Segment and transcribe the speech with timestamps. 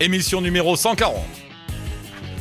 [0.00, 1.16] Émission numéro 140.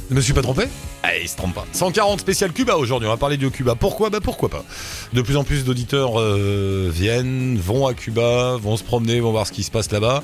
[0.09, 0.65] Je me suis pas trompé?
[1.04, 1.65] Allez, il se trompe pas.
[1.73, 3.07] 140 spécial Cuba aujourd'hui.
[3.07, 3.76] On va parler de Cuba.
[3.76, 4.10] Pourquoi?
[4.10, 4.63] Bah pourquoi pas?
[5.13, 9.47] De plus en plus d'auditeurs euh, viennent, vont à Cuba, vont se promener, vont voir
[9.47, 10.23] ce qui se passe là-bas.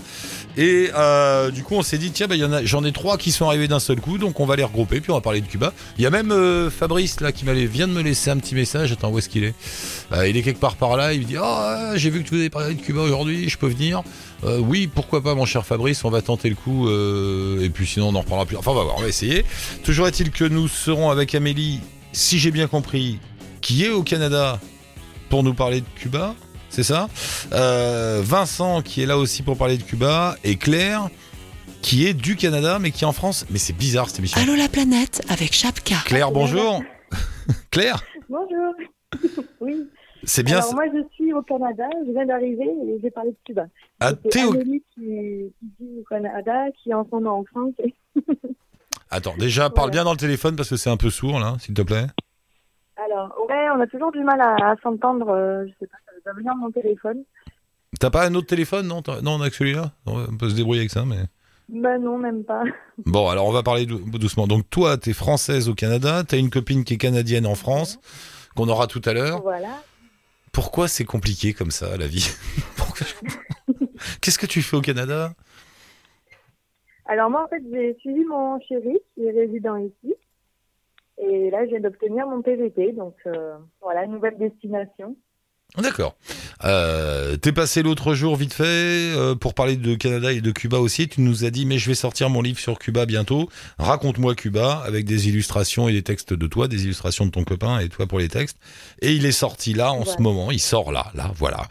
[0.57, 3.17] Et euh, du coup, on s'est dit tiens, bah, y en a, j'en ai trois
[3.17, 5.41] qui sont arrivés d'un seul coup, donc on va les regrouper puis on va parler
[5.41, 5.73] de Cuba.
[5.97, 8.55] Il y a même euh, Fabrice là qui m'allait vient de me laisser un petit
[8.55, 8.91] message.
[8.91, 9.55] Attends, où est-ce qu'il est,
[10.11, 11.13] Euh, Il est quelque part par là.
[11.13, 13.47] Il me dit ah j'ai vu que tu vous avez parlé de Cuba aujourd'hui.
[13.49, 14.01] Je peux venir
[14.45, 16.03] Euh, Oui, pourquoi pas, mon cher Fabrice.
[16.05, 16.87] On va tenter le coup.
[16.89, 18.57] euh, et puis sinon, on en reparlera plus.
[18.57, 18.97] Enfin, on va voir.
[18.97, 19.45] On va essayer.
[19.83, 21.79] Toujours est-il que nous serons avec Amélie,
[22.11, 23.19] si j'ai bien compris,
[23.61, 24.59] qui est au Canada
[25.29, 26.35] pour nous parler de Cuba,
[26.69, 27.07] c'est ça?
[27.53, 31.09] Euh, Vincent qui est là aussi pour parler de Cuba et Claire
[31.81, 33.45] qui est du Canada mais qui est en France.
[33.49, 34.39] Mais c'est bizarre cette émission.
[34.41, 35.95] Allô la planète avec Chapka.
[36.05, 36.81] Claire, bonjour.
[37.71, 38.73] Claire, Bonjour.
[39.61, 39.87] oui.
[40.25, 40.59] C'est bien.
[40.59, 43.65] Alors moi je suis au Canada, je viens d'arriver et j'ai parlé de Cuba.
[43.99, 45.01] Ah, C'est t'es au- qui, qui
[45.79, 47.73] vit au Canada, qui est en moment en France.
[47.83, 47.93] et-
[49.09, 51.73] Attends, déjà parle bien dans le téléphone parce que c'est un peu sourd là, s'il
[51.75, 52.07] te plaît.
[52.95, 55.29] Alors ouais, on a toujours du mal à, à s'entendre.
[55.29, 57.23] euh, je sais pas, ça doit venir de mon téléphone.
[57.99, 59.91] T'as pas un autre téléphone non Non, on a que celui-là?
[60.07, 61.17] On peut se débrouiller avec ça, mais.
[61.69, 62.63] Ben non, même pas.
[63.05, 64.47] Bon, alors on va parler dou- doucement.
[64.47, 67.99] Donc toi, t'es française au Canada, t'as une copine qui est canadienne en France,
[68.55, 69.41] qu'on aura tout à l'heure.
[69.41, 69.81] Voilà.
[70.53, 72.29] Pourquoi c'est compliqué comme ça, la vie
[74.21, 75.33] Qu'est-ce que tu fais au Canada?
[77.05, 80.13] Alors moi en fait j'ai suivi mon chéri qui est résident ici.
[81.17, 85.17] Et là je viens d'obtenir mon PVT, donc euh, voilà, nouvelle destination.
[85.79, 86.15] D'accord.
[86.65, 90.77] Euh, T'es passé l'autre jour vite fait euh, pour parler de Canada et de Cuba
[90.77, 91.07] aussi.
[91.07, 93.49] Tu nous as dit mais je vais sortir mon livre sur Cuba bientôt.
[93.79, 97.79] Raconte-moi Cuba avec des illustrations et des textes de toi, des illustrations de ton copain
[97.79, 98.57] et toi pour les textes.
[99.01, 100.51] Et il est sorti là en ce moment.
[100.51, 101.67] Il sort là, là, voilà.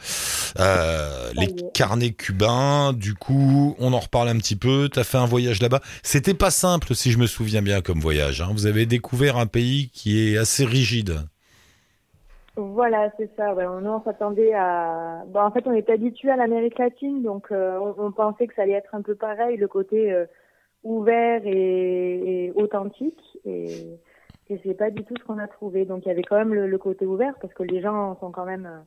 [0.59, 2.93] Euh, les carnets cubains.
[2.93, 4.89] Du coup, on en reparle un petit peu.
[4.93, 5.81] T'as fait un voyage là-bas.
[6.03, 8.41] C'était pas simple si je me souviens bien comme voyage.
[8.41, 8.51] hein.
[8.53, 11.21] Vous avez découvert un pays qui est assez rigide.
[12.57, 13.55] Voilà, c'est ça.
[13.55, 13.67] Ouais.
[13.67, 15.25] On s'attendait à.
[15.29, 18.63] Bon, en fait, on est habitué à l'Amérique latine, donc euh, on, pensait que ça
[18.63, 20.27] allait être un peu pareil, le côté euh,
[20.85, 23.39] ouvert et, et authentique.
[23.47, 23.99] Et,
[24.51, 25.87] et c'est pas du tout ce qu'on a trouvé.
[25.87, 28.31] Donc, il y avait quand même le, le côté ouvert parce que les gens sont
[28.31, 28.81] quand même euh,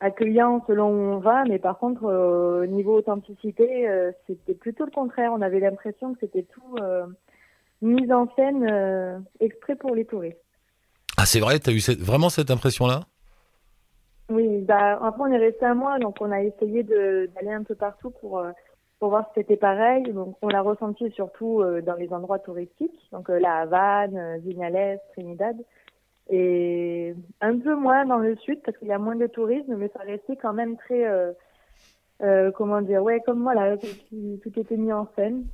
[0.00, 4.84] accueillants selon où on va, mais par contre, euh, au niveau authenticité, euh, c'était plutôt
[4.84, 5.32] le contraire.
[5.32, 7.06] On avait l'impression que c'était tout euh,
[7.82, 10.43] mis en scène euh, exprès pour les touristes.
[11.24, 11.58] Ah, c'est vrai.
[11.58, 13.00] T'as eu cette- vraiment cette impression-là?
[14.28, 17.74] Oui, bah, après on est resté un mois, donc on a essayé d'aller un peu
[17.74, 18.50] partout pour, euh,
[18.98, 20.02] pour voir si c'était pareil.
[20.12, 25.00] Donc on l'a ressenti surtout euh, dans les endroits touristiques, donc euh, la Havane, Vignales,
[25.14, 25.56] Trinidad,
[26.28, 29.90] et un peu moins dans le sud parce qu'il y a moins de tourisme, mais
[29.96, 31.06] ça restait quand même très,
[32.54, 33.86] comment dire, ouais, comme voilà, tout,
[34.42, 35.46] tout était mis en scène.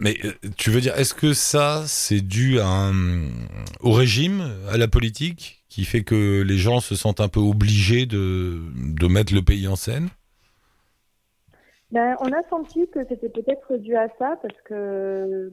[0.00, 2.58] Mais euh, tu veux dire, est-ce que ça, c'est dû
[3.80, 8.06] au régime, à la politique, qui fait que les gens se sentent un peu obligés
[8.06, 8.58] de,
[9.08, 10.08] mettre le pays en scène?
[11.92, 15.52] Ben, on a senti que c'était peut-être dû à ça parce que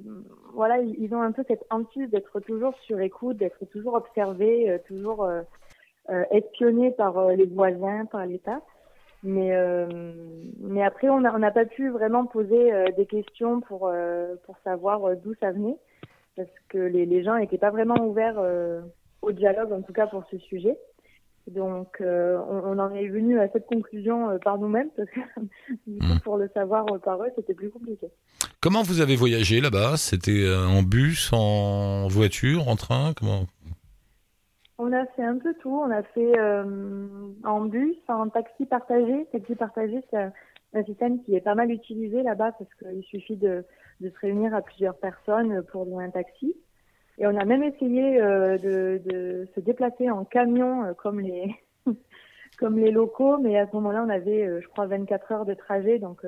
[0.53, 4.77] voilà, ils ont un peu cette hantise d'être toujours sur écoute, d'être toujours observés, euh,
[4.87, 5.43] toujours euh,
[6.31, 8.61] espionnés par les voisins, par l'État.
[9.23, 9.87] Mais euh,
[10.59, 14.35] mais après, on n'a on n'a pas pu vraiment poser euh, des questions pour euh,
[14.45, 15.77] pour savoir euh, d'où ça venait
[16.35, 18.81] parce que les, les gens n'étaient pas vraiment ouverts euh,
[19.21, 20.77] au dialogue, en tout cas pour ce sujet.
[21.47, 25.19] Donc, euh, on, on en est venu à cette conclusion par nous-mêmes parce que
[25.87, 26.19] du coup, Mm.
[26.23, 28.07] pour le savoir par eux, c'était plus compliqué.
[28.61, 29.95] Comment vous avez voyagé là-bas?
[29.97, 33.13] C'était en bus, en voiture, en train?
[33.17, 33.43] Comment
[34.85, 35.73] On a fait un peu tout.
[35.73, 36.65] On a fait euh,
[37.45, 39.25] en bus, en taxi partagé.
[39.31, 43.63] Taxi partagé, c'est un, système qui est pas mal utilisé là-bas parce qu'il suffit de,
[44.01, 46.53] se réunir à plusieurs personnes pour louer un taxi.
[47.17, 51.55] Et on a même essayé euh, de, se déplacer en camion euh, comme les
[52.59, 55.97] comme les locaux, mais à ce moment-là, on avait, je crois, 24 heures de trajet,
[55.97, 56.25] donc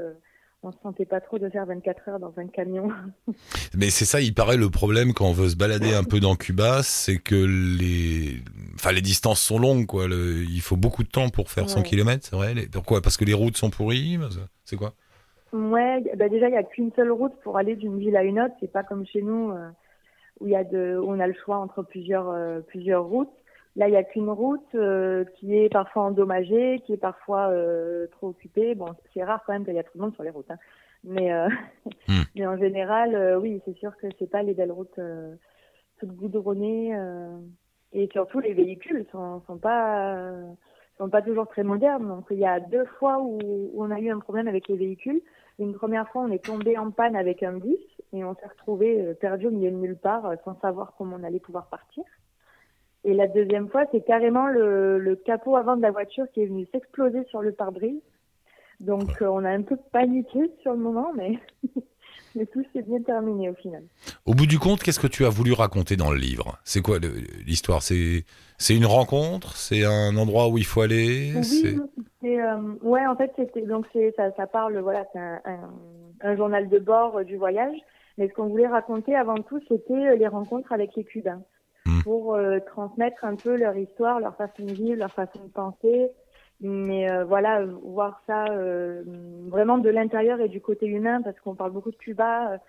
[0.65, 2.89] on se sentait pas trop de faire 24 heures dans un camion.
[3.77, 6.35] Mais c'est ça, il paraît le problème quand on veut se balader un peu dans
[6.35, 8.41] Cuba, c'est que les,
[8.75, 10.07] enfin les distances sont longues, quoi.
[10.07, 11.83] Le- Il faut beaucoup de temps pour faire 100 Ouais.
[11.85, 12.53] km, c'est vrai.
[12.53, 13.01] Les- Pourquoi?
[13.01, 14.17] Parce que les routes sont pourries.
[14.63, 14.93] C'est quoi?
[15.53, 18.39] Ouais, bah déjà il y a qu'une seule route pour aller d'une ville à une
[18.41, 18.53] autre.
[18.59, 19.69] C'est pas comme chez nous euh,
[20.41, 23.29] où il y a de, où on a le choix entre plusieurs euh, plusieurs routes.
[23.75, 28.07] Là, il y a qu'une route euh, qui est parfois endommagée, qui est parfois euh,
[28.07, 28.73] trop occupée.
[28.73, 30.57] Bon, c'est rare quand même qu'il y a trop de monde sur les routes, hein.
[31.03, 31.49] mais euh,
[32.07, 32.21] Hmm.
[32.35, 35.35] mais en général, euh, oui, c'est sûr que c'est pas les belles routes euh,
[35.99, 36.95] toutes goudronnées.
[36.95, 37.37] euh,
[37.93, 40.15] et surtout, les véhicules sont sont pas
[40.97, 42.07] sont pas toujours très modernes.
[42.07, 44.77] Donc, il y a deux fois où, où on a eu un problème avec les
[44.77, 45.21] véhicules.
[45.59, 47.79] Une première fois, on est tombé en panne avec un bus
[48.13, 51.39] et on s'est retrouvé perdu au milieu de nulle part sans savoir comment on allait
[51.39, 52.03] pouvoir partir.
[53.05, 56.47] Et la deuxième fois, c'est carrément le, le capot avant de la voiture qui est
[56.47, 58.01] venu s'exploser sur le pare-brise.
[58.79, 61.37] Donc euh, on a un peu paniqué sur le moment, mais,
[62.35, 63.83] mais tout s'est bien terminé au final.
[64.25, 66.57] Au bout du compte, qu'est-ce que tu as voulu raconter dans le livre?
[66.63, 66.97] C'est quoi
[67.45, 67.83] l'histoire?
[67.83, 68.25] C'est
[68.69, 69.55] une rencontre?
[69.55, 71.31] C'est un endroit où il faut aller?
[71.35, 73.31] Oui, euh, ouais, en fait,
[73.67, 73.85] donc
[74.17, 75.69] ça, ça parle, voilà, c'est un, un,
[76.21, 77.77] un journal de bord euh, du voyage.
[78.17, 81.43] Mais ce qu'on voulait raconter avant tout, c'était euh, les rencontres avec les Cubains.
[82.05, 86.11] Pour euh, transmettre un peu leur histoire, leur façon de vivre, leur façon de penser.
[86.61, 89.01] Mais euh, voilà, voir ça euh,
[89.47, 92.59] vraiment de l'intérieur et du côté humain, parce qu'on parle beaucoup de Cuba,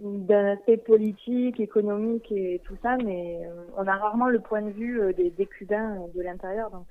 [0.00, 3.38] d'un aspect politique, économique et tout ça, mais
[3.76, 6.70] on a rarement le point de vue des, Cubains de l'intérieur.
[6.70, 6.88] Donc,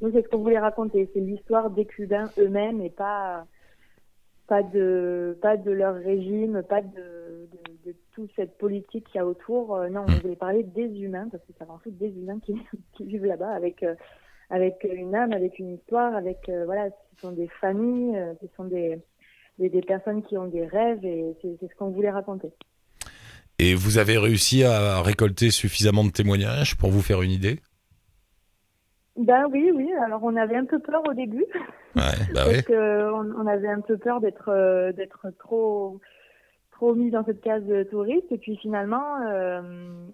[0.00, 1.08] nous, c'est ce qu'on voulait raconter.
[1.14, 3.44] C'est l'histoire des Cubains eux-mêmes et pas
[4.50, 6.88] pas de pas de leur régime, pas de,
[7.52, 9.76] de, de toute cette politique qu'il y a autour.
[9.76, 12.54] Euh, non, on voulait parler des humains parce que c'est avant tout des humains qui,
[12.96, 13.94] qui vivent là-bas avec euh,
[14.50, 18.64] avec une âme, avec une histoire, avec euh, voilà, ce sont des familles, ce sont
[18.64, 18.98] des
[19.60, 22.50] des, des personnes qui ont des rêves et c'est ce qu'on voulait raconter.
[23.60, 27.60] Et vous avez réussi à récolter suffisamment de témoignages pour vous faire une idée?
[29.20, 29.92] Ben oui, oui.
[30.04, 31.44] Alors on avait un peu peur au début.
[31.94, 32.02] Ouais,
[32.34, 32.62] bah parce oui.
[32.62, 36.00] que on, on avait un peu peur d'être euh, d'être trop
[36.72, 39.60] trop mis dans cette case de touriste et puis finalement euh,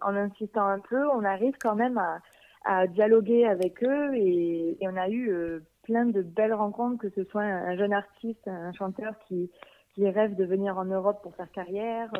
[0.00, 2.18] en insistant un peu on arrive quand même à,
[2.64, 7.10] à dialoguer avec eux et, et on a eu euh, plein de belles rencontres que
[7.10, 9.50] ce soit un, un jeune artiste un chanteur qui
[9.94, 12.10] qui rêve de venir en Europe pour faire carrière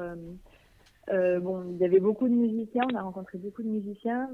[1.10, 4.30] bon il y avait beaucoup de musiciens on a rencontré beaucoup de musiciens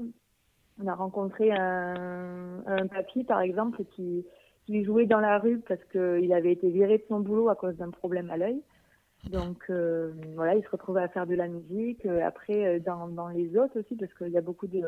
[0.81, 4.25] on a rencontré un, un papy par exemple qui
[4.65, 7.75] qui jouait dans la rue parce qu'il avait été viré de son boulot à cause
[7.75, 8.61] d'un problème à l'œil.
[9.29, 12.05] Donc euh, voilà, il se retrouvait à faire de la musique.
[12.05, 14.81] Euh, Après, euh, dans, dans les autres aussi, parce qu'il y a beaucoup de,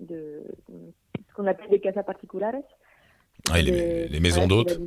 [0.00, 2.54] de, ce qu'on appelle des casas particulares.
[3.52, 4.78] Ouais, les- Des- les maisons d'hôtes.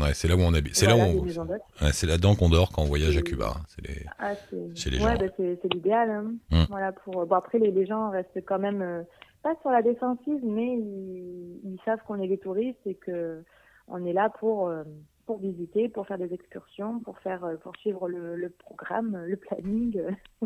[0.00, 0.74] Ouais, c'est là où on habite.
[0.74, 1.84] C'est Voilà, là où on...
[1.84, 3.54] ouais, c'est là-dedans qu'on dort quand on voyage à Cuba.
[3.68, 4.56] C'est les- Ah, c'est
[5.04, 6.10] ouais, bah, l'idéal.
[6.10, 6.32] Hein.
[6.50, 6.64] Mm.
[6.70, 9.02] Voilà pour bon après les, les gens restent quand même euh,
[9.42, 13.42] pas sur la défensive, mais ils, savent qu'on est des touristes et que
[13.86, 14.84] on est là pour euh,
[15.26, 19.36] pour visiter, pour faire des excursions, pour faire euh, pour suivre le, le programme, le
[19.36, 20.02] planning.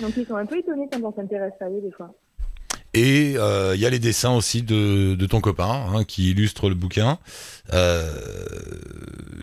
[0.00, 2.14] Donc ils sont un peu étonnés quand on s'intéresse à eux des fois.
[2.94, 6.68] Et euh, il y a les dessins aussi de, de ton copain hein, qui illustre
[6.68, 7.18] le bouquin.
[7.72, 8.08] Euh,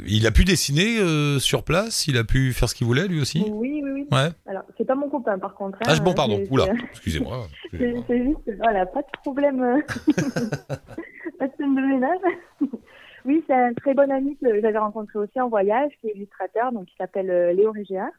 [0.07, 3.19] il a pu dessiner euh, sur place, il a pu faire ce qu'il voulait lui
[3.21, 3.44] aussi?
[3.50, 4.07] Oui, oui, oui.
[4.12, 4.30] Ouais.
[4.48, 5.77] Alors c'est pas mon copain par contre.
[5.81, 6.42] hein, Ah bon, pardon.
[6.50, 7.48] Oula, excusez-moi.
[7.71, 9.81] C'est juste, voilà, pas de problème, euh,
[11.39, 12.19] pas de scène de ménage.
[13.25, 16.71] oui, c'est un très bon ami que j'avais rencontré aussi en voyage, qui est illustrateur,
[16.71, 18.09] donc il s'appelle euh, Léo Régéard.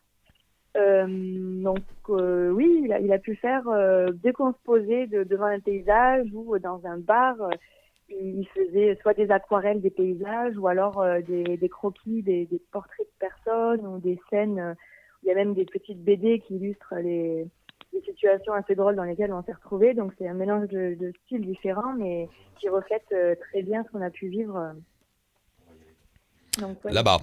[0.77, 1.07] Euh,
[1.63, 1.79] donc
[2.09, 5.45] euh, oui, il a, il a pu faire euh, dès qu'on se posait de- devant
[5.45, 7.51] un paysage ou dans un bar, euh,
[8.09, 12.59] il faisait soit des aquarelles des paysages ou alors euh, des, des croquis, des, des
[12.71, 14.59] portraits de personnes ou des scènes.
[14.59, 14.75] euh,
[15.23, 17.47] il y a même des petites BD qui illustrent les,
[17.93, 19.95] des situations assez drôles dans lesquelles on s'est retrouvés.
[19.95, 23.91] Donc c'est un mélange de, de styles différents, mais qui reflète euh, très bien ce
[23.91, 24.57] qu'on a pu vivre.
[24.57, 24.73] euh.
[26.61, 27.19] Ouais, Là-bas.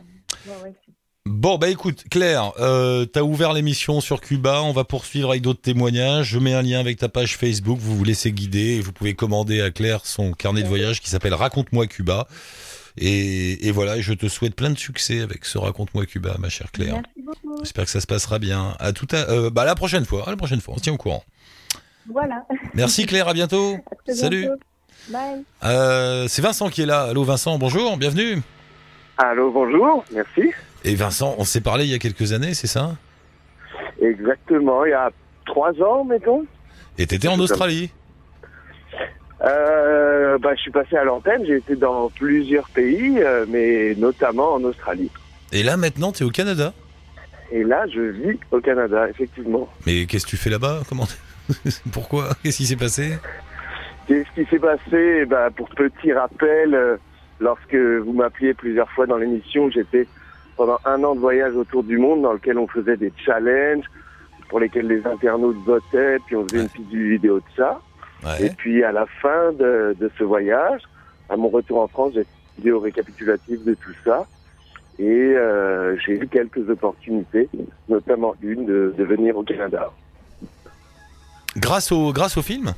[0.48, 0.94] ouais, ouais, c'est-
[1.31, 5.62] Bon, bah écoute, Claire, euh, t'as ouvert l'émission sur Cuba, on va poursuivre avec d'autres
[5.62, 6.25] témoignages.
[6.29, 9.13] Je mets un lien avec ta page Facebook, vous vous laissez guider et vous pouvez
[9.13, 12.27] commander à Claire son carnet de voyage qui s'appelle Raconte-moi Cuba.
[12.98, 16.71] Et, et voilà, je te souhaite plein de succès avec ce Raconte-moi Cuba, ma chère
[16.71, 16.95] Claire.
[16.95, 17.59] Merci beaucoup.
[17.59, 18.75] J'espère que ça se passera bien.
[18.79, 20.83] À tout à, euh, bah à la prochaine fois, à la prochaine fois, on se
[20.83, 21.24] tient au courant.
[22.12, 22.43] Voilà.
[22.74, 23.75] Merci Claire, à bientôt.
[23.91, 24.48] À très Salut.
[24.48, 24.59] bientôt.
[25.09, 25.43] Bye.
[25.63, 27.03] Euh, c'est Vincent qui est là.
[27.03, 28.41] Allô Vincent, bonjour, bienvenue.
[29.19, 30.51] Allô, bonjour, merci.
[30.83, 32.95] Et Vincent, on s'est parlé il y a quelques années, c'est ça?
[34.01, 35.12] Exactement, il y a
[35.45, 36.45] trois ans, mettons.
[36.98, 37.39] Et t'étais en.
[37.39, 37.91] Australie?
[39.41, 44.53] Euh, bah, je suis passé à l'antenne, j'ai été dans plusieurs pays, euh, mais notamment
[44.53, 45.09] en Australie.
[45.51, 46.74] Et là maintenant, t'es au Canada?
[47.51, 49.67] Et là, je vis au Canada, effectivement.
[49.86, 50.81] Mais qu'est-ce que tu fais là-bas?
[50.88, 51.07] Comment
[51.91, 52.29] Pourquoi?
[52.43, 53.17] Qu'est-ce qui s'est passé?
[54.07, 55.25] Qu'est-ce qui s'est passé?
[55.25, 56.98] Bah, Pour petit rappel, euh,
[57.39, 60.05] lorsque vous m'appeliez plusieurs fois dans l'émission, j'étais
[60.60, 63.86] pendant un an de voyage autour du monde dans lequel on faisait des challenges
[64.50, 67.80] pour lesquels les internautes votaient, puis on faisait une petite vidéo de ça.
[68.42, 70.82] Et puis à la fin de, de ce voyage,
[71.30, 74.28] à mon retour en France, j'ai fait une vidéo récapitulative de tout ça.
[75.00, 77.48] Et euh, j'ai eu quelques opportunités,
[77.88, 79.94] notamment une de, de venir au Canada.
[81.56, 82.74] Grâce au grâce au film?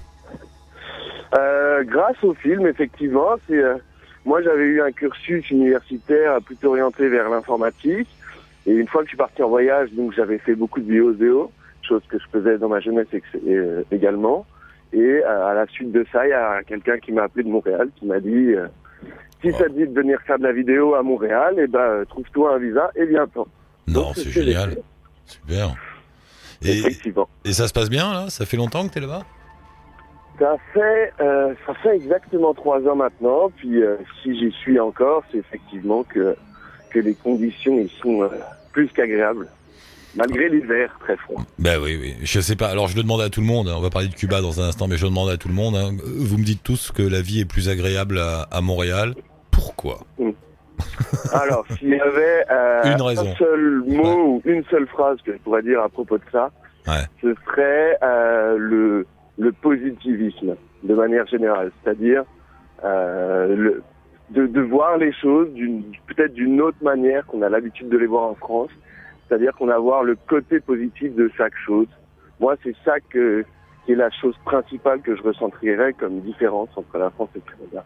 [1.35, 3.77] Euh, grâce au film, effectivement, c'est euh,
[4.25, 8.07] moi j'avais eu un cursus universitaire plutôt orienté vers l'informatique.
[8.65, 11.51] Et une fois que je suis parti en voyage, donc j'avais fait beaucoup de bio
[11.81, 13.07] chose que je faisais dans ma jeunesse
[13.47, 14.45] euh, également.
[14.93, 17.89] Et à la suite de ça, il y a quelqu'un qui m'a appelé de Montréal,
[17.95, 18.53] qui m'a dit
[19.41, 22.05] si ça te dit de venir faire de la vidéo à Montréal, et eh ben
[22.07, 23.47] trouve-toi un visa et viens-t'en.
[23.87, 24.77] Non, c'est génial.
[25.25, 25.75] Super.
[26.63, 27.27] Et, Effectivement.
[27.43, 28.29] et ça se passe bien là?
[28.29, 29.23] Ça fait longtemps que tu es là-bas?
[30.41, 33.51] Ça fait, euh, ça fait exactement trois ans maintenant.
[33.55, 36.35] Puis euh, si j'y suis encore, c'est effectivement que,
[36.89, 38.29] que les conditions ils sont euh,
[38.71, 39.47] plus qu'agréables.
[40.15, 41.41] Malgré l'hiver très froid.
[41.57, 42.15] Ben oui, oui.
[42.21, 42.67] Je sais pas.
[42.69, 43.69] Alors je le demande à tout le monde.
[43.69, 43.75] Hein.
[43.77, 45.53] On va parler de Cuba dans un instant, mais je le demande à tout le
[45.53, 45.75] monde.
[45.75, 45.91] Hein.
[46.03, 49.13] Vous me dites tous que la vie est plus agréable à, Montréal.
[49.51, 49.99] Pourquoi?
[51.31, 55.79] Alors, s'il y avait un seul mot ou une seule phrase que je pourrais dire
[55.81, 56.49] à propos de ça,
[57.21, 57.97] ce serait
[58.57, 59.05] le
[59.41, 62.23] le positivisme de manière générale, c'est-à-dire
[62.83, 63.79] euh,
[64.29, 65.49] de, de, voir les choses
[66.07, 68.69] peut-être d'une autre manière qu'on a l'habitude de les voir en France,
[69.27, 71.87] c'est-à-dire qu'on a voir le côté positif de chaque chose.
[72.39, 73.43] Moi, c'est ça que
[73.85, 77.51] qui est la chose principale que je ressentirais comme différence entre la France et le
[77.51, 77.83] Canada.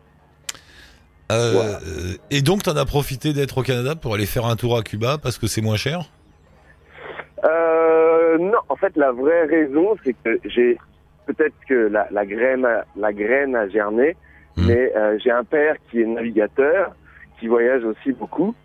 [1.31, 4.77] Euh, Et donc, tu en as profité d'être au Canada pour aller faire un tour
[4.77, 6.01] à Cuba parce que c'est moins cher?
[7.45, 10.77] Euh, Non, en fait, la vraie raison, c'est que j'ai
[11.25, 14.15] peut-être que la, la, graine, la graine a germé,
[14.57, 14.67] hmm.
[14.67, 16.95] mais euh, j'ai un père qui est navigateur,
[17.39, 18.55] qui voyage aussi beaucoup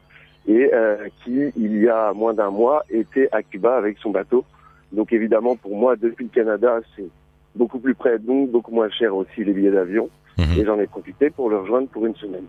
[0.47, 4.45] et euh, qui, il y a moins d'un mois, était à Cuba avec son bateau.
[4.93, 7.09] Donc évidemment, pour moi, depuis le Canada, c'est
[7.55, 10.09] beaucoup plus près, donc beaucoup moins cher aussi les billets d'avion.
[10.39, 10.59] Hmm.
[10.59, 12.47] Et j'en ai profité pour le rejoindre pour une semaine.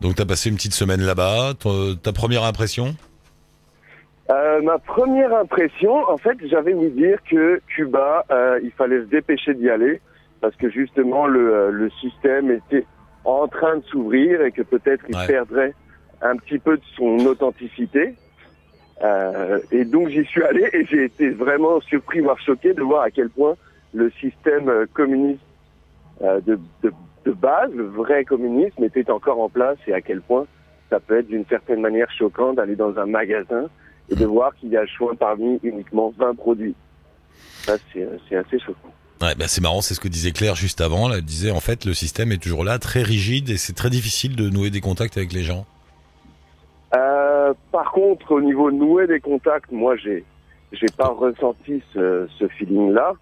[0.00, 1.54] Donc tu as passé une petite semaine là-bas.
[2.02, 2.94] Ta première impression?
[4.28, 9.06] Euh, ma première impression, en fait, j'avais ouï dire que Cuba, euh, il fallait se
[9.06, 10.00] dépêcher d'y aller
[10.40, 12.84] parce que justement le, euh, le système était
[13.24, 15.74] en train de s'ouvrir et que peut-être il perdrait
[16.22, 18.14] un petit peu de son authenticité.
[19.02, 23.02] Euh, et donc j'y suis allé et j'ai été vraiment surpris, voire choqué de voir
[23.02, 23.54] à quel point
[23.94, 25.40] le système euh, communiste
[26.20, 26.92] de, de,
[27.26, 30.46] de base, le vrai communisme, était encore en place et à quel point
[30.88, 33.68] ça peut être d'une certaine manière choquant d'aller dans un magasin
[34.10, 36.74] et de voir qu'il y a le choix parmi uniquement 20 produits.
[37.62, 38.92] Ça, c'est assez choquant.
[39.22, 41.10] Ouais, bah c'est marrant, c'est ce que disait Claire juste avant.
[41.10, 44.36] Elle disait en fait le système est toujours là, très rigide et c'est très difficile
[44.36, 45.64] de nouer des contacts avec les gens.
[46.94, 50.24] Euh, par contre, au niveau de nouer des contacts, moi j'ai
[50.72, 53.14] j'ai pas ressenti ce, ce feeling-là.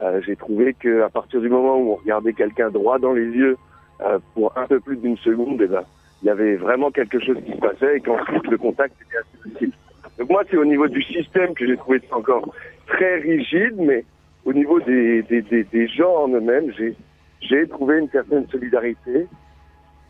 [0.00, 3.26] Euh, j'ai trouvé que à partir du moment où on regardait quelqu'un droit dans les
[3.26, 3.58] yeux
[4.00, 5.84] euh, pour un peu plus d'une seconde, eh ben,
[6.22, 9.52] il y avait vraiment quelque chose qui se passait et qu'ensuite le contact était assez
[9.52, 9.72] facile.
[10.18, 12.54] Donc moi, c'est au niveau du système que j'ai trouvé ça encore
[12.86, 14.04] très rigide, mais
[14.44, 16.94] au niveau des, des, des, des gens en eux-mêmes, j'ai,
[17.40, 19.26] j'ai trouvé une certaine solidarité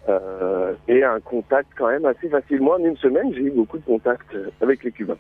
[0.09, 2.73] euh, et un contact quand même assez facilement.
[2.73, 5.17] En une semaine, j'ai eu beaucoup de contacts avec les Cubains.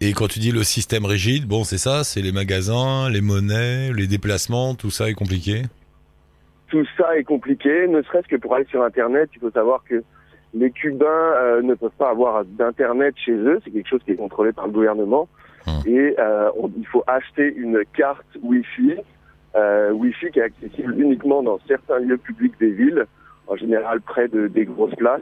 [0.00, 3.92] Et quand tu dis le système rigide, bon, c'est ça, c'est les magasins, les monnaies,
[3.92, 5.62] les déplacements, tout ça est compliqué?
[6.68, 10.02] Tout ça est compliqué, ne serait-ce que pour aller sur Internet, il faut savoir que
[10.54, 14.16] les Cubains euh, ne peuvent pas avoir d'internet chez eux, c'est quelque chose qui est
[14.16, 15.28] contrôlé par le gouvernement.
[15.66, 15.74] Hum.
[15.86, 18.96] Et euh, il faut acheter une carte Wi-Fi,
[19.54, 23.06] euh, Wi-Fi qui est accessible uniquement dans certains lieux publics des villes,
[23.46, 25.20] en général près de des grosses places.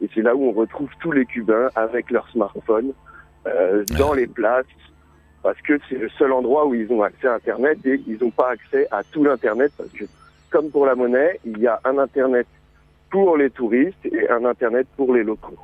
[0.00, 2.92] Et c'est là où on retrouve tous les Cubains avec leur smartphone
[3.98, 4.66] dans les places,
[5.42, 8.30] parce que c'est le seul endroit où ils ont accès à Internet et ils n'ont
[8.30, 10.04] pas accès à tout l'Internet, parce que
[10.50, 12.46] comme pour la monnaie, il y a un Internet
[13.12, 15.58] pour les touristes et un Internet pour les locaux.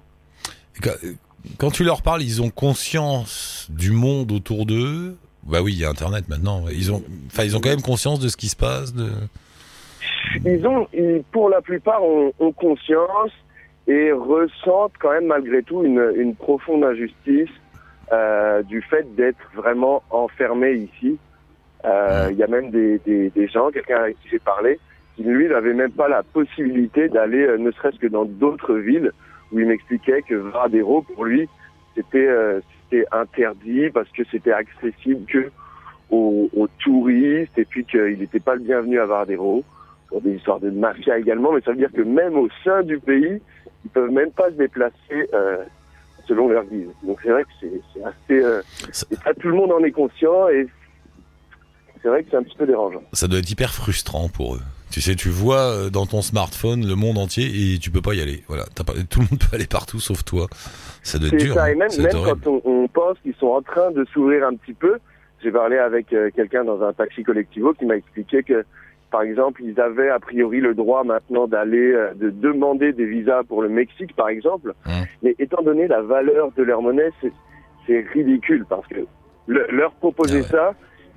[1.59, 5.17] Quand tu leur parles, ils ont conscience du monde autour d'eux?
[5.45, 6.65] Bah oui, il y a Internet maintenant.
[6.71, 8.93] Ils ont, enfin, ils ont quand même conscience de ce qui se passe.
[8.95, 9.09] De...
[10.45, 10.87] Ils ont,
[11.33, 13.33] pour la plupart, ont, conscience
[13.87, 17.49] et ressentent quand même malgré tout une, une profonde injustice
[18.13, 21.17] euh, du fait d'être vraiment enfermés ici.
[21.85, 24.79] Euh, il y a même des, des, des gens, quelqu'un avec qui j'ai parlé,
[25.23, 29.13] lui, n'avait même pas la possibilité d'aller, euh, ne serait-ce que dans d'autres villes,
[29.53, 31.49] où il m'expliquait que Varadero, pour lui,
[31.95, 32.61] c'était euh,
[32.91, 35.51] c'était interdit parce que c'était accessible que
[36.11, 39.63] aux, touristes et puis qu'il n'était pas le bienvenu à Varadero
[40.09, 41.53] pour des histoires de mafia également.
[41.53, 43.43] Mais ça veut dire que même au sein du pays,
[43.85, 45.65] ils peuvent même pas se déplacer euh,
[46.27, 46.89] selon leur guise.
[47.03, 48.43] Donc c'est vrai que c'est assez...
[49.31, 50.67] Et tout le monde en est conscient et
[52.01, 53.03] c'est vrai que c'est un petit peu dérangeant.
[53.13, 54.61] Ça doit être hyper frustrant pour eux.
[54.91, 58.15] Tu sais, tu vois euh, dans ton smartphone le monde entier et tu peux pas
[58.15, 58.43] y aller.
[58.49, 60.47] Voilà, pas, tout le monde peut aller partout sauf toi.
[61.03, 61.55] Ça doit être dur.
[61.55, 61.71] Ça.
[61.71, 64.73] Et même, même quand on, on, pense qu'ils sont en train de s'ouvrir un petit
[64.73, 64.99] peu,
[65.43, 68.65] j'ai parlé avec euh, quelqu'un dans un taxi collectivo qui m'a expliqué que
[69.11, 73.43] par exemple, ils avaient a priori le droit maintenant d'aller, euh, de demander des visas
[73.43, 74.75] pour le Mexique, par exemple.
[74.85, 74.91] Mmh.
[75.23, 77.33] Mais étant donné la valeur de leur monnaie, c'est,
[77.87, 79.07] c'est ridicule parce que
[79.47, 80.49] le- leur proposer Ah ouais.
[80.51, 80.75] ça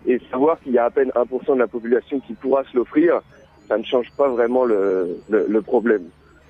[0.07, 3.21] et savoir qu'il y a à peine 1% de la population qui pourra se l'offrir,
[3.71, 6.03] ça ne change pas vraiment le, le, le problème.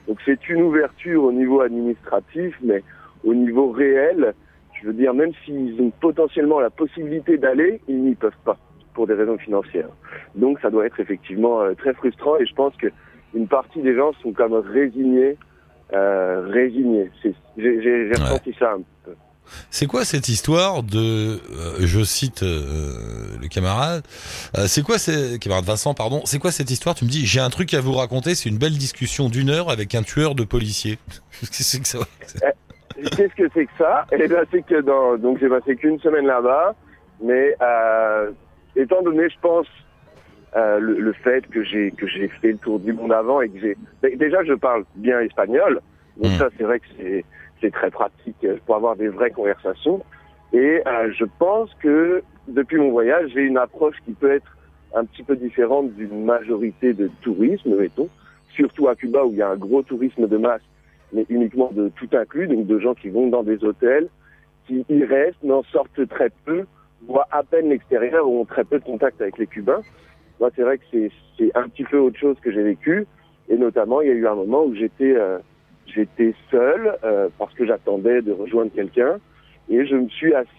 [0.07, 2.81] Donc c'est une ouverture au niveau administratif, mais
[3.23, 4.33] au niveau réel,
[4.73, 8.57] je veux dire, même s'ils ont potentiellement la possibilité d'aller, ils n'y peuvent pas
[8.95, 9.89] pour des raisons financières.
[10.33, 12.87] Donc ça doit être effectivement euh, très frustrant et je pense que
[13.35, 15.37] une partie des gens sont comme résignés,
[15.93, 17.11] euh, résignés.
[17.55, 19.13] J'ai ressenti ça un peu.
[19.69, 24.03] C'est quoi cette histoire de, euh, je cite euh, le camarade,
[24.57, 26.95] euh, c'est quoi, c'est camarade Vincent, pardon, c'est quoi cette histoire?
[26.95, 29.69] Tu me dis, j'ai un truc à vous raconter, c'est une belle discussion d'une heure
[29.69, 30.99] avec un tueur de policiers.
[31.41, 31.99] Qu'est-ce que c'est que ça?
[33.15, 34.05] Qu'est-ce que c'est que ça?
[34.11, 36.75] Eh bien, c'est que dans donc j'ai passé qu'une semaine là-bas,
[37.23, 37.55] mais
[38.75, 39.67] étant donné, je pense,
[40.55, 43.49] euh, le, le fait que j'ai que j'ai fait le tour du monde avant et
[43.49, 45.81] que j'ai dé- déjà je parle bien espagnol,
[46.21, 46.37] donc Mm.
[46.37, 47.25] ça c'est vrai que c'est
[47.59, 50.01] c'est très pratique euh, pour avoir des vraies conversations.
[50.53, 54.57] Et euh, je pense que depuis mon voyage, j'ai une approche qui peut être
[54.95, 58.09] un petit peu différente d'une majorité de tourisme, mettons,
[58.55, 60.61] surtout à Cuba où il y a un gros tourisme de masse
[61.13, 64.07] mais uniquement de tout inclus, donc de gens qui vont dans des hôtels,
[64.67, 66.65] qui y restent, n'en sortent très peu,
[67.07, 69.81] voient à peine l'extérieur, ou ont très peu de contact avec les Cubains.
[70.39, 73.05] Moi, c'est vrai que c'est c'est un petit peu autre chose que j'ai vécu,
[73.49, 75.39] et notamment, il y a eu un moment où j'étais euh,
[75.93, 79.17] j'étais seul euh, parce que j'attendais de rejoindre quelqu'un,
[79.69, 80.49] et je me suis assis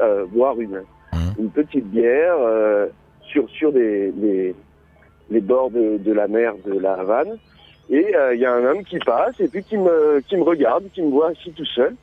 [0.00, 0.82] euh, boire une
[1.14, 1.34] Mhm.
[1.44, 2.86] une petite bière euh,
[3.20, 4.54] sur sur des les,
[5.30, 7.36] les bords de, de la mer de la Havane.
[7.90, 10.42] Et euh, il y a un homme qui passe et puis qui me, qui me
[10.42, 11.94] regarde, qui me voit assis tout seul.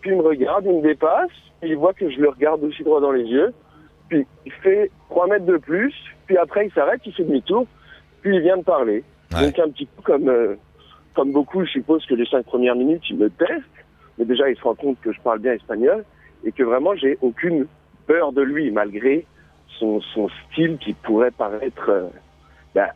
[0.00, 1.30] Puis il me regarde, il me dépasse,
[1.62, 3.52] il voit que je le regarde aussi droit dans les yeux.
[4.08, 5.94] Puis il fait trois mètres de plus,
[6.26, 7.66] puis après il s'arrête, il fait demi-tour,
[8.22, 9.04] puis il vient me parler.
[9.32, 9.46] Ouais.
[9.46, 10.56] Donc un petit peu comme, euh,
[11.16, 13.64] comme beaucoup, je suppose que les cinq premières minutes, il me teste,
[14.18, 16.04] mais déjà il se rend compte que je parle bien espagnol
[16.44, 17.66] et que vraiment j'ai aucune
[18.06, 19.24] peur de lui, malgré
[19.78, 22.08] son, son style qui pourrait paraître euh,
[22.74, 22.88] ben,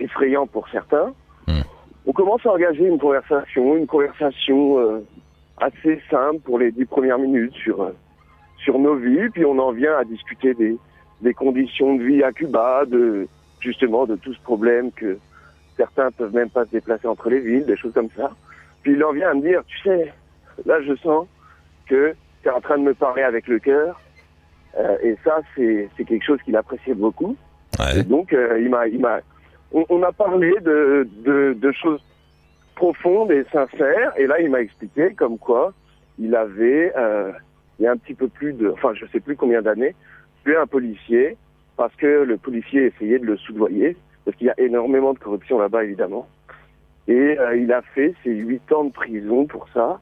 [0.00, 1.14] effrayant pour certains.
[1.48, 1.62] Mm.
[2.04, 5.00] On commence à engager une conversation, une conversation euh,
[5.56, 7.92] assez simple pour les dix premières minutes sur euh,
[8.62, 10.76] sur nos vies, puis on en vient à discuter des,
[11.22, 13.26] des conditions de vie à Cuba, de
[13.60, 15.18] justement de tout ce problème que
[15.82, 18.28] certains peuvent même pas se déplacer entre les villes, des choses comme ça.
[18.82, 20.12] Puis il en vient à me dire, tu sais,
[20.66, 21.26] là je sens
[21.90, 23.92] que tu es en train de me parler avec le cœur,
[24.74, 27.34] Euh, et ça c'est quelque chose qu'il appréciait beaucoup.
[27.98, 29.16] Et donc, euh, il m'a, il m'a,
[29.78, 32.02] on, on a parlé de, de, de choses
[32.74, 34.10] profondes et sincères.
[34.20, 35.64] Et là, il m'a expliqué comme quoi
[36.24, 37.32] il avait, euh,
[37.78, 39.94] il y a un petit peu plus de, enfin, je sais plus combien d'années,
[40.42, 41.36] tué un policier
[41.76, 43.90] parce que le policier essayait de le soudoyer,
[44.24, 46.28] parce qu'il y a énormément de corruption là-bas, évidemment.
[47.08, 50.00] Et euh, il a fait ses huit ans de prison pour ça.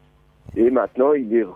[0.57, 1.47] Et maintenant, il est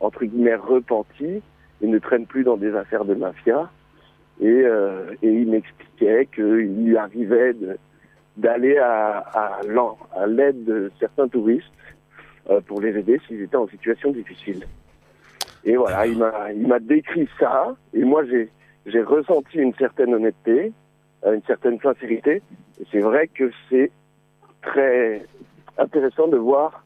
[0.00, 1.42] entre guillemets repenti
[1.80, 3.70] et ne traîne plus dans des affaires de mafia.
[4.40, 7.54] Et, euh, il m'expliquait qu'il lui arrivait
[8.36, 11.66] d'aller à, à, l'aide de certains touristes
[12.50, 14.66] euh, pour les aider s'ils étaient en situation difficile.
[15.64, 20.72] Et voilà, il m'a décrit ça, et moi j'ai ressenti une certaine honnêteté,
[21.24, 22.42] une certaine sincérité.
[22.80, 23.90] Et c'est vrai que c'est
[24.62, 25.24] très
[25.78, 26.84] intéressant de voir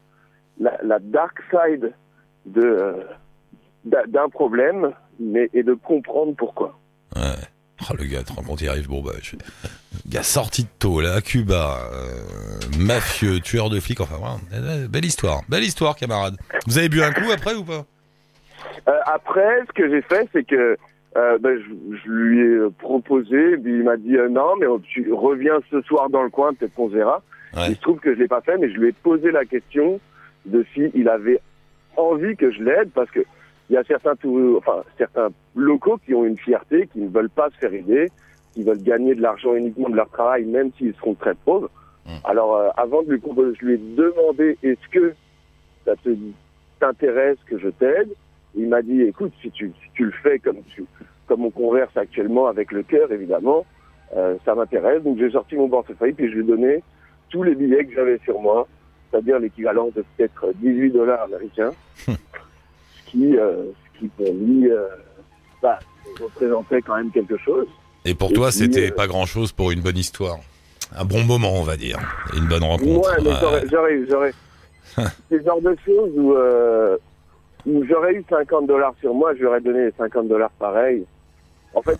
[0.59, 1.93] la, la dark side
[2.45, 3.03] de euh,
[3.85, 6.77] d'un problème, mais et de comprendre pourquoi.
[7.15, 7.21] Ouais.
[7.89, 9.35] Oh, le gars, compte, il arrive, bon bah, je...
[10.07, 14.87] gars sorti de taux, là, à Cuba, euh, mafieux, tueur de flics, enfin, voilà, Euh,
[14.87, 16.35] belle histoire, belle histoire, camarade.
[16.65, 17.85] Vous avez bu un coup après ou pas?
[18.87, 20.75] Euh, après, ce que j'ai fait, c'est que
[21.17, 25.11] euh, ben, je, je lui ai proposé, puis il m'a dit euh, non, mais tu
[25.13, 27.21] reviens ce soir dans le coin, peut-être qu'on verra.
[27.55, 27.69] Ouais.
[27.69, 29.99] Il se trouve que je l'ai pas fait, mais je lui ai posé la question
[30.45, 31.39] de si il avait
[31.95, 33.21] envie que je l'aide, parce que
[33.69, 37.29] il y a certains, tou- enfin certains locaux qui ont une fierté, qui ne veulent
[37.29, 38.09] pas se faire aider,
[38.53, 41.69] qui veulent gagner de l'argent uniquement de leur travail, même s'ils seront très pauvres.
[42.05, 42.09] Mm.
[42.25, 45.13] Alors, euh, avant de lui proposer, je lui ai demandé est-ce que
[45.85, 46.09] ça te
[46.79, 48.09] t'intéresse que je t'aide?
[48.57, 50.85] Il m'a dit écoute, si tu, si tu le fais comme tu,
[51.27, 53.65] comme on converse actuellement avec le cœur, évidemment,
[54.15, 55.03] euh, ça m'intéresse.
[55.03, 56.83] Donc j'ai sorti mon portefeuille puis je lui ai donné
[57.29, 58.67] tous les billets que j'avais sur moi,
[59.11, 61.71] c'est-à-dire l'équivalent de peut-être 18 dollars américains,
[62.05, 62.11] ce
[63.05, 64.87] qui, euh, ce qui pour lui, euh,
[65.61, 65.79] bah,
[66.21, 67.67] représentait quand même quelque chose.
[68.05, 70.37] Et pour Et toi, puis, c'était pas grand chose pour une bonne histoire.
[70.95, 71.99] Un bon moment, on va dire.
[72.35, 73.09] Une bonne rencontre.
[73.09, 74.33] Ouais, mais j'aurais, j'aurais, j'aurais.
[75.29, 76.97] c'est le genre de choses où, euh,
[77.67, 81.05] où j'aurais eu 50 dollars sur moi, j'aurais donné les 50 dollars pareil.
[81.73, 81.99] En fait,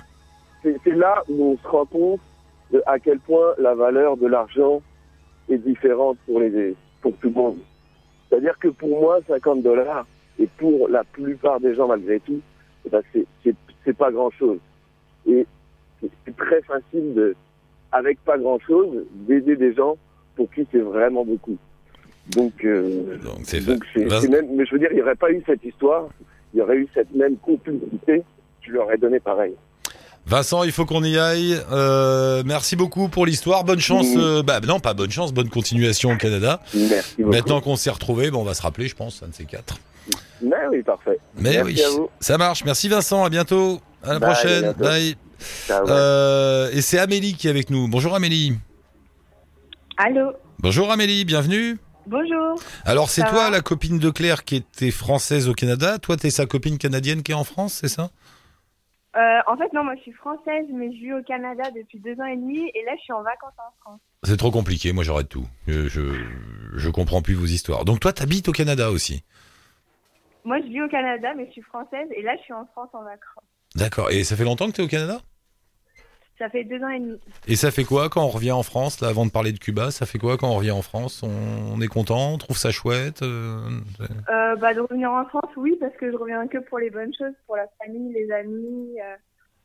[0.64, 2.22] c'est, là où on se rend compte
[2.72, 4.82] de à quel point la valeur de l'argent
[5.50, 7.58] est différente pour les pour tout le monde.
[8.30, 10.06] C'est-à-dire que pour moi, 50 dollars,
[10.40, 12.42] et pour la plupart des gens malgré tout,
[12.86, 13.02] eh ben,
[13.84, 14.60] c'est pas grand-chose.
[15.26, 15.46] Et
[16.02, 17.36] c'est très facile de,
[17.92, 19.98] avec pas grand-chose, d'aider des gens
[20.36, 21.58] pour qui c'est vraiment beaucoup.
[22.36, 25.02] Donc, euh, Donc c'est donc c'est Vas- c'est même, mais je veux dire, il n'y
[25.02, 26.08] aurait pas eu cette histoire,
[26.54, 28.24] il y aurait eu cette même complicité,
[28.62, 29.54] je leur ai donné pareil.
[30.26, 31.56] Vincent, il faut qu'on y aille.
[31.72, 33.64] Euh, merci beaucoup pour l'histoire.
[33.64, 34.08] Bonne chance.
[34.08, 34.20] Mhm.
[34.20, 35.34] euh, bah non, pas bonne chance.
[35.34, 36.62] Bonne continuation au Canada.
[36.74, 37.30] Merci beaucoup.
[37.32, 39.78] Maintenant qu'on s'est retrouvés, bon, on va se rappeler, je pense, un de ces quatre.
[40.42, 41.18] Mais oui, parfait.
[41.38, 42.10] Mais Merci oui, à vous.
[42.20, 42.66] ça marche.
[42.66, 43.24] Merci Vincent.
[43.24, 43.80] À bientôt.
[44.04, 44.62] À la Bye, prochaine.
[44.64, 44.80] bientôt.
[44.84, 45.16] Bye.
[45.66, 45.88] Ciao.
[45.88, 47.88] Euh, et c'est Amélie qui est avec nous.
[47.88, 48.54] Bonjour Amélie.
[49.96, 50.34] Allô?
[50.60, 51.78] Bonjour Amélie, bienvenue.
[52.08, 52.56] Bonjour.
[52.86, 56.00] Alors c'est toi la copine de Claire qui était française au Canada.
[56.00, 58.12] Toi t'es sa copine canadienne qui est en France, c'est ça?
[59.18, 62.14] Euh, en fait, non, moi je suis française, mais je vis au Canada depuis deux
[62.22, 64.00] ans et demi et là je suis en vacances en France.
[64.24, 64.94] C'est trop compliqué.
[64.94, 65.46] Moi j'arrête tout.
[65.68, 66.02] Je, je
[66.76, 67.84] je comprends plus vos histoires.
[67.84, 69.26] Donc toi t'habites au Canada aussi?
[70.46, 72.90] Moi je vis au Canada, mais je suis française et là je suis en France
[72.94, 73.44] en vacances.
[73.76, 74.12] D'accord.
[74.12, 75.20] Et ça fait longtemps que t'es au Canada?
[76.40, 77.20] Ça fait deux ans et demi.
[77.48, 79.90] Et ça fait quoi quand on revient en France là avant de parler de Cuba
[79.90, 81.24] Ça fait quoi quand on revient en France?
[81.24, 83.24] On, on est content, on trouve ça chouette.
[83.24, 83.60] euh,
[84.30, 87.14] Euh, bah, de revenir en France, oui, parce que je reviens que pour les bonnes
[87.18, 89.16] choses, pour la famille, les amis, euh,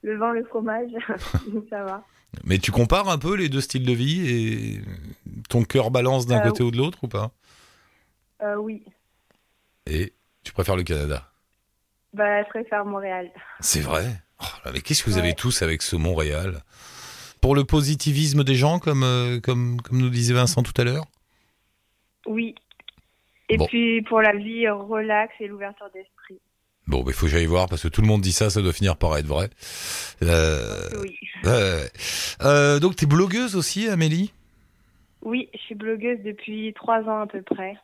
[0.03, 0.91] le vin, le fromage.
[1.71, 2.05] Ça va.
[2.45, 4.81] Mais tu compares un peu les deux styles de vie et
[5.51, 7.31] ton cœur balance d'un côté ou de l'autre ou pas?
[8.57, 8.83] Oui.
[9.87, 11.29] Et tu préfères le Canada?
[12.15, 13.31] Bah, je préfère Montréal.
[13.61, 14.07] C'est vrai?
[14.43, 15.23] Oh Mais qu'est-ce que vous Ouais.
[15.23, 16.63] avez tous avec ce Montréal
[17.41, 21.05] Pour le positivisme des gens, comme, euh, comme, comme nous disait Vincent tout à l'heure?
[22.27, 22.55] Oui.
[23.49, 23.67] Et Bon.
[23.67, 26.39] puis pour la vie relax et l'ouverture d'esprit.
[26.87, 28.73] Bon, il faut que j'aille voir parce que tout le monde dit ça, ça doit
[28.73, 29.51] finir par être vrai.
[30.23, 31.17] Euh, Oui.
[31.45, 34.33] Euh, donc, t'es blogueuse aussi, Amélie?
[35.23, 37.77] Oui, je suis blogueuse depuis trois ans à peu près.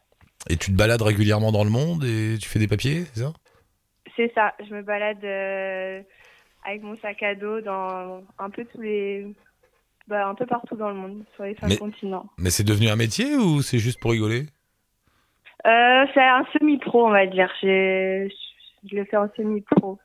[0.49, 3.33] Et tu te balades régulièrement dans le monde et tu fais des papiers, c'est ça?
[4.17, 5.25] C'est ça, je me balade
[6.69, 9.27] avec mon sac à dos dans un peu tous les.
[10.07, 12.27] Bah, un peu partout dans le monde, sur les cinq Mais- continents.
[12.39, 14.47] Mais c'est devenu un métier ou c'est juste pour rigoler?
[15.67, 17.51] Euh, c'est un semi-pro, on va dire.
[17.61, 18.33] J'ai-
[18.89, 19.99] Je le fais en semi-pro.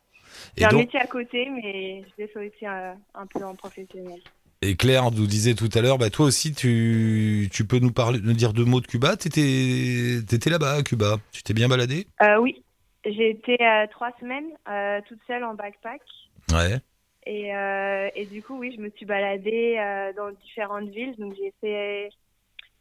[0.58, 4.20] C'est un métier à côté, mais je l'ai fait aussi un, un peu en professionnel.
[4.64, 8.20] Et Claire nous disait tout à l'heure, bah toi aussi tu, tu peux nous parler,
[8.24, 9.16] nous dire deux mots de Cuba?
[9.16, 11.18] T'étais étais là-bas à Cuba.
[11.34, 12.64] Tu t'es bien baladé Euh, oui,
[13.06, 16.02] j'ai été euh, trois semaines euh, toute seule en backpack.
[16.52, 16.80] Ouais.
[17.26, 21.16] Et, euh, et du coup, oui, je me suis baladée euh, dans différentes villes.
[21.18, 22.10] Donc, j'ai fait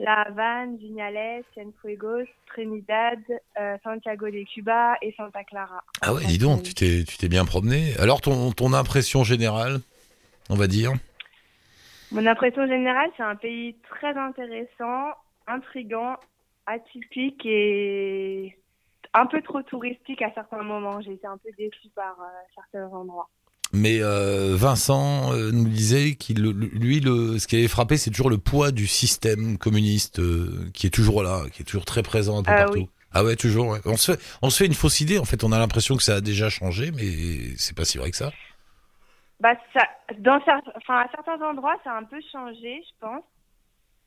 [0.01, 3.21] La Havane, Vignales, Cienfuegos, Trinidad,
[3.59, 5.85] euh, Santiago de Cuba et Santa Clara.
[6.01, 7.95] Ah ouais, dis donc, tu t'es tu t'es bien promené.
[7.99, 9.81] Alors ton, ton impression générale,
[10.51, 10.93] on va dire?
[12.11, 15.13] Mon impression générale, c'est un pays très intéressant,
[15.47, 16.17] intrigant,
[16.67, 18.59] atypique et
[19.15, 21.01] un peu trop touristique à certains moments.
[21.01, 23.29] J'ai été un peu déçue par euh, certains endroits.
[23.75, 28.29] Mais euh, Vincent euh, nous disait qu'il, lui, le, ce qui avait frappé, c'est toujours
[28.29, 32.39] le poids du système communiste euh, qui est toujours là, qui est toujours très présent
[32.39, 32.81] un peu Euh, partout.
[32.81, 32.89] oui.
[33.15, 33.69] Ah ouais, toujours.
[33.69, 33.81] ouais.
[33.87, 35.19] On se fait, on se fait une fausse idée.
[35.19, 38.11] En fait, on a l'impression que ça a déjà changé, mais c'est pas si vrai
[38.11, 38.31] que ça.
[39.41, 39.83] Bah, ça,
[40.19, 40.37] dans
[40.77, 43.25] enfin, à certains endroits, ça a un peu changé, je pense.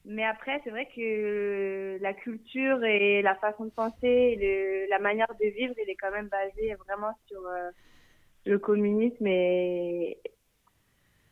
[0.05, 5.27] Mais après, c'est vrai que la culture et la façon de penser, le- la manière
[5.41, 7.39] de vivre, elle est quand même basée vraiment sur
[8.45, 10.17] le communisme et,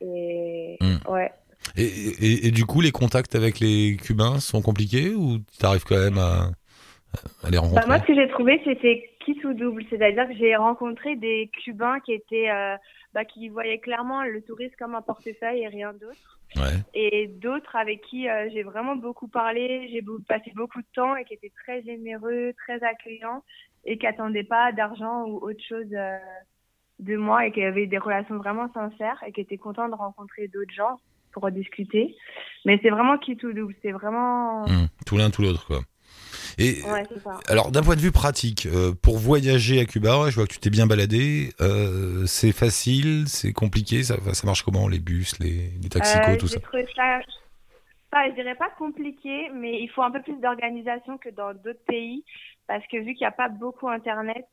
[0.02, 1.12] et Hmm.
[1.12, 1.32] ouais.
[1.78, 5.98] Et, et, et du coup, les contacts avec les Cubains sont compliqués ou t'arrives quand
[5.98, 6.52] même à,
[7.44, 9.84] à les rencontrer Bah, moi, ce que j'ai trouvé, c'était quitte ou double.
[9.90, 12.76] C'est-à-dire que j'ai rencontré des Cubains qui étaient, euh,
[13.14, 16.42] bah, qui voyaient clairement le tourisme comme un portefeuille et rien d'autre.
[16.58, 16.84] Ouais.
[16.94, 21.24] Et d'autres avec qui euh, j'ai vraiment beaucoup parlé, j'ai passé beaucoup de temps et
[21.26, 23.44] qui étaient très généreux, très accueillants
[23.86, 26.18] et qui attendaient pas d'argent ou autre chose euh,
[27.04, 30.48] de moi et qui avaient des relations vraiment sincères et qui étaient contents de rencontrer
[30.48, 31.00] d'autres gens
[31.32, 32.16] pour discuter.
[32.66, 33.76] Mais c'est vraiment quitte ou double.
[33.82, 34.64] C'est vraiment.
[34.66, 35.80] Hum, tout l'un, tout l'autre, quoi.
[36.58, 37.40] Et Ouais, ça.
[37.50, 40.60] alors, d'un point de vue pratique, euh, pour voyager à Cuba, je vois que tu
[40.60, 41.50] t'es bien baladé.
[41.62, 44.04] euh, c'est facile, c'est compliqué.
[44.04, 46.60] Ça, ça marche comment Les bus, les, les taxicos, Euh, tout ça?
[46.96, 47.20] ça,
[48.12, 51.84] pas, je dirais pas compliqué, mais il faut un peu plus d'organisation que dans d'autres
[51.88, 52.24] pays,
[52.68, 54.46] parce que vu qu'il n'y a pas beaucoup Internet,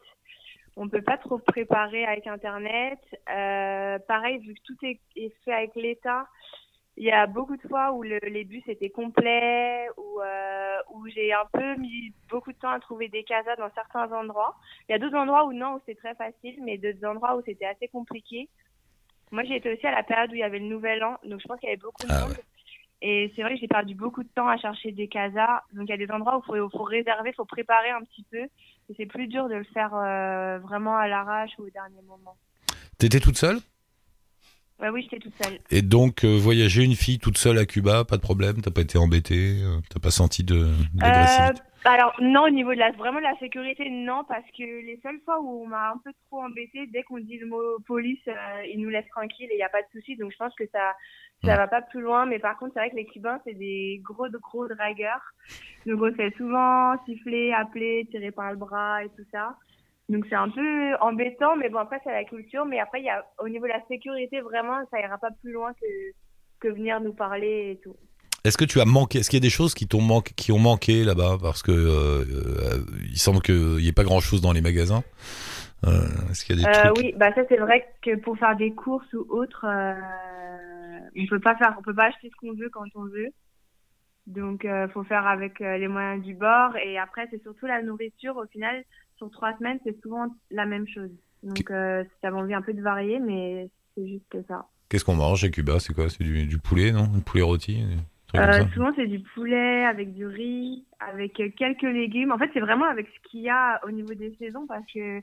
[0.77, 2.99] on peut pas trop préparer avec Internet.
[3.29, 6.27] Euh, pareil, vu que tout est, est fait avec l'État,
[6.97, 11.07] il y a beaucoup de fois où le- les bus étaient complets, où, euh, où
[11.09, 14.57] j'ai un peu mis beaucoup de temps à trouver des casas dans certains endroits.
[14.89, 17.43] Il y a d'autres endroits où non, où c'est très facile, mais d'autres endroits où
[17.47, 18.49] c'était assez compliqué.
[19.31, 21.41] Moi, j'ai été aussi à la période où il y avait le Nouvel An, donc
[21.41, 22.37] je pense qu'il y avait beaucoup de Ah monde.
[23.03, 25.63] Et c'est vrai que j'ai perdu beaucoup de temps à chercher des casas.
[25.73, 28.03] Donc il y a des endroits où il faut, faut réserver, il faut préparer un
[28.03, 28.43] petit peu.
[28.43, 32.37] Et c'est plus dur de le faire euh, vraiment à l'arrache ou au dernier moment.
[32.99, 33.59] T'étais toute seule?
[34.81, 35.59] Ouais, oui, j'étais toute seule.
[35.71, 38.81] Et donc, euh, voyager une fille toute seule à Cuba, pas de problème, t'as pas
[38.81, 40.71] été embêté, euh, t'as pas senti de
[41.03, 41.53] Euh,
[41.85, 45.21] alors non, au niveau de la vraiment de la sécurité, non, parce que les seules
[45.25, 48.67] fois où on m'a un peu trop embêté, dès qu'on dit le mot police, euh,
[48.67, 50.17] ils nous laissent tranquilles et il n'y a pas de souci.
[50.17, 50.95] Donc je pense que ça
[51.43, 52.27] ça va pas plus loin.
[52.27, 55.23] Mais par contre, c'est vrai que les Cubains c'est des gros gros dragueurs.
[55.87, 59.57] Donc on se fait souvent siffler, appeler, tirer par le bras et tout ça.
[60.11, 62.67] Donc c'est un peu embêtant, mais bon après c'est la culture.
[62.67, 65.53] Mais après il y a au niveau de la sécurité vraiment ça ira pas plus
[65.53, 65.87] loin que
[66.61, 67.97] que venir nous parler et tout.
[68.45, 70.53] Est-ce que tu as manqué Est-ce qu'il y a des choses qui t'ont manqué, qui
[70.53, 71.39] ont manqué là-bas?
[71.41, 75.03] Parce que euh, euh, il semble qu'il y ait pas grand-chose dans les magasins.
[75.87, 76.99] Euh, Est-ce qu'il y a des trucs?
[76.99, 79.67] oui, bah ça c'est vrai que pour faire des courses ou autre,
[81.17, 83.29] on peut pas faire, on peut pas acheter ce qu'on veut quand on veut.
[84.27, 88.37] Donc faut faire avec les moyens du bord et après c'est surtout la nourriture.
[88.37, 88.85] Au final,
[89.17, 91.11] sur trois semaines c'est souvent la même chose.
[91.43, 94.67] Donc euh, si t'avais envie un peu de varier, mais c'est juste ça.
[94.89, 95.79] Qu'est-ce qu'on mange à Cuba?
[95.79, 96.09] C'est quoi?
[96.09, 97.07] C'est du, du poulet, non?
[97.07, 97.83] Du poulet rôti?
[98.37, 102.33] Euh, souvent c'est du poulet avec du riz, avec euh, quelques légumes.
[102.33, 105.21] En fait c'est vraiment avec ce qu'il y a au niveau des saisons parce que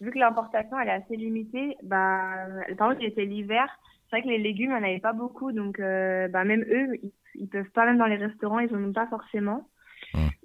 [0.00, 2.32] vu que l'importation elle est assez limitée, bah
[2.78, 3.66] par exemple c'était l'hiver,
[4.04, 6.64] c'est vrai que les légumes il n'y en avait pas beaucoup donc euh, bah même
[6.70, 9.68] eux ils, ils peuvent pas même dans les restaurants ils en ont pas forcément.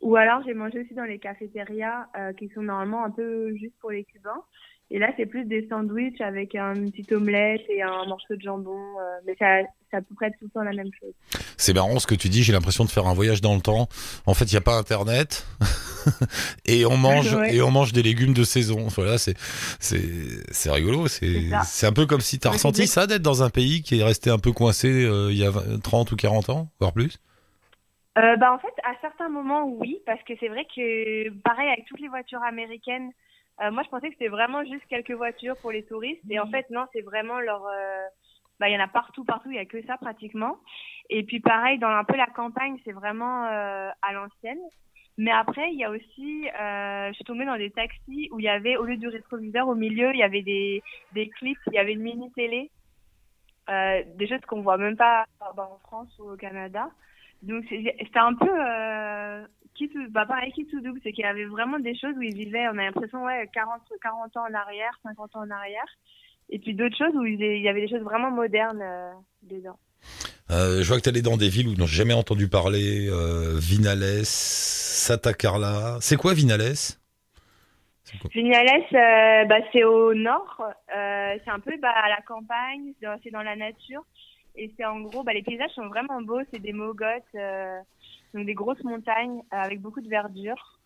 [0.01, 3.77] Ou alors j'ai mangé aussi dans les cafétérias euh, qui sont normalement un peu juste
[3.79, 4.43] pour les Cubains.
[4.91, 8.71] Et là c'est plus des sandwichs avec un petite omelette et un morceau de jambon,
[8.99, 9.59] euh, mais ça
[9.91, 11.13] c'est à peu près tout le temps la même chose.
[11.57, 12.41] C'est marrant ce que tu dis.
[12.43, 13.87] J'ai l'impression de faire un voyage dans le temps.
[14.25, 15.45] En fait, il y a pas Internet
[16.65, 17.55] et on mange Ouais.
[17.55, 18.87] et on mange des légumes de saison.
[18.87, 19.35] Voilà, c'est
[19.79, 20.01] c'est
[20.51, 21.07] c'est rigolo.
[21.07, 23.99] C'est C'est un peu comme si t'as Ouais, ressenti ça d'être dans un pays qui
[23.99, 26.93] est resté un peu coincé euh, il y a 20 30 ou 40 ans, voire
[26.93, 27.17] plus?
[28.17, 31.85] Euh, bah, en fait, à certains moments, oui, parce que c'est vrai que, pareil, avec
[31.85, 33.11] toutes les voitures américaines,
[33.61, 36.23] euh, moi, je pensais que c'était vraiment juste quelques voitures pour les touristes.
[36.29, 37.65] Et en fait, non, c'est vraiment leur...
[37.65, 38.05] euh,
[38.59, 40.57] Bah, il y en a partout, partout, il y a que ça pratiquement.
[41.09, 44.59] Et puis, pareil, dans un peu la campagne, c'est vraiment euh, à l'ancienne.
[45.17, 46.47] Mais après, il y a aussi...
[47.09, 49.75] Je suis tombée dans des taxis où il y avait, au lieu du rétroviseur, au
[49.75, 50.81] milieu, il y avait des,
[51.13, 52.69] des clips, il y avait une mini-télé.
[53.69, 56.89] Euh, des choses qu'on voit même pas bah, en France ou au Canada.
[57.41, 61.27] Donc c'était un peu euh, qui tout, bah pareil qui tout double, c'est qu'il y
[61.27, 64.53] avait vraiment des choses où ils vivaient, on a l'impression ouais 40 40 ans en
[64.53, 65.87] arrière, 50 ans en arrière,
[66.49, 69.11] et puis d'autres choses où il y avait des choses vraiment modernes euh,
[69.43, 69.79] dedans.
[70.51, 73.07] Euh, je vois que t'es allé dans des villes où j'ai jamais entendu parler.
[73.07, 75.97] Euh, Vinales, Santa Carla.
[76.01, 76.97] C'est quoi Vinales?
[78.33, 80.63] Vignales, euh, bah c'est au nord,
[80.95, 84.03] euh, c'est un peu bah, à la campagne, c'est dans la nature,
[84.55, 87.79] et c'est en gros, bah les paysages sont vraiment beaux, c'est des mogotes, euh,
[88.33, 90.79] donc des grosses montagnes euh, avec beaucoup de verdure.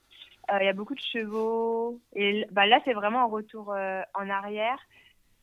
[0.51, 1.99] Euh, Il y a beaucoup de chevaux.
[2.15, 4.77] Et bah, là, c'est vraiment un retour en arrière.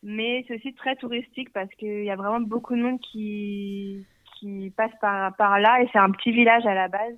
[0.02, 4.04] Mais c'est aussi très touristique parce qu'il y a vraiment beaucoup de monde qui,
[4.38, 5.82] qui passe par, par là.
[5.82, 7.16] Et c'est un petit village à la base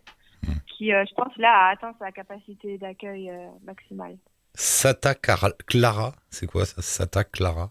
[0.67, 3.33] qui, je pense, là, a atteint sa capacité d'accueil
[3.65, 4.17] maximale.
[4.55, 6.13] Santa Car- Clara.
[6.31, 6.83] C'est quoi ça?
[6.83, 7.71] Santa Clara?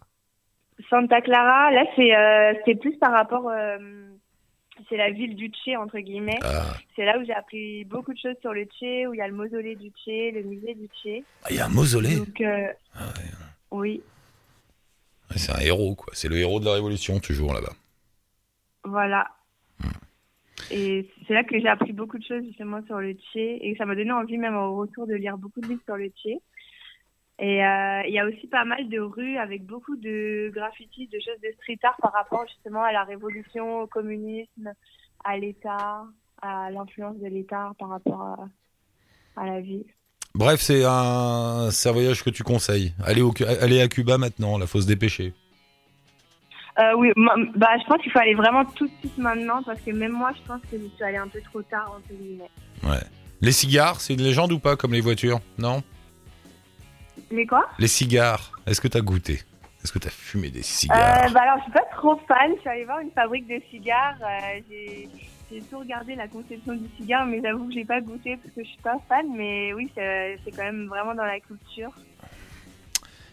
[0.89, 3.49] Santa Clara, là, c'est euh, plus par rapport.
[3.49, 3.77] euh,
[4.89, 6.39] c'est la ville du Tché, entre guillemets.
[6.43, 9.21] Ah, C'est là où j'ai appris beaucoup de choses sur le Tché, où il y
[9.21, 11.23] a le mausolée du Tché, le musée du Tché.
[11.49, 12.15] il y a un mausolée.
[12.17, 13.29] Donc, euh, Ah ouais.
[13.71, 14.01] oui,
[15.29, 16.11] Ouais, C'est un héros, quoi.
[16.13, 17.73] C'est le héros de la Révolution, toujours là-bas.
[18.83, 19.27] voilà.
[20.71, 23.85] Et c'est là que j'ai appris beaucoup de choses justement sur le Tché et ça
[23.85, 26.37] m'a donné envie même au retour de lire beaucoup de livres sur le Tché.
[27.43, 31.17] Et euh, il y a aussi pas mal de rues avec beaucoup de graffitis, de
[31.17, 34.71] choses de street art par rapport justement à la révolution, au communisme,
[35.23, 36.03] à l'État,
[36.43, 39.83] à l'influence de l'État par rapport à, à la vie.
[40.35, 42.93] Bref, c'est un, un voyage que tu conseilles.
[43.03, 45.33] Allez, au, allez à Cuba maintenant, la faut se dépêcher.
[46.79, 49.89] Euh, oui, bah, je pense qu'il faut aller vraiment tout de suite maintenant parce que
[49.89, 52.51] même moi, je pense que je suis allée un peu trop tard, entre guillemets.
[52.83, 53.03] Ouais.
[53.41, 55.81] Les cigares, c'est une légende ou pas, comme les voitures Non?
[57.31, 57.67] Les quoi?
[57.79, 59.41] Les cigares, est-ce que t'as goûté?
[59.83, 61.31] Est-ce que t'as fumé des euh, cigares?
[61.31, 62.51] bah alors, je suis pas trop fan.
[62.55, 64.15] Je suis allée voir une fabrique de cigares.
[64.21, 65.09] euh, j'ai,
[65.51, 68.63] j'ai tout regardé la conception du cigare, mais j'avoue que j'ai pas goûté parce que
[68.63, 69.25] je suis pas fan.
[69.35, 71.91] Mais oui, c'est, c'est quand même vraiment dans la culture.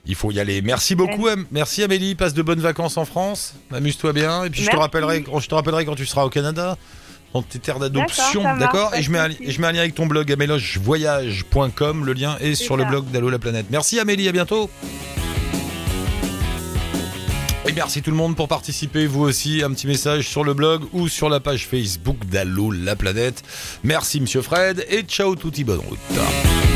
[0.06, 0.62] Il faut y aller.
[0.62, 2.14] Merci beaucoup, Am- merci Amélie.
[2.14, 3.54] Passe de bonnes vacances en France.
[3.70, 4.44] Amuse-toi bien.
[4.44, 4.80] Et puis je te Merci.
[4.82, 6.78] rappellerai, je te rappellerai quand tu seras au Canada.
[7.34, 9.94] Dans tes terres d'adoption, D'accord, Et je mets, un, et je mets un lien avec
[9.94, 12.04] ton blog amélogevoyage.com.
[12.04, 13.66] Le lien est sur le blog d'Allo la planète.
[13.70, 14.70] Merci Amélie, à bientôt.
[17.66, 19.06] Bien, merci tout le monde pour participer.
[19.06, 22.96] Vous aussi, un petit message sur le blog ou sur la page Facebook d'Allo la
[22.96, 23.42] planète.
[23.84, 26.67] Merci Monsieur Fred et ciao touti bonne route.